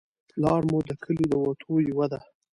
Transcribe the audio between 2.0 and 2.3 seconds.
ده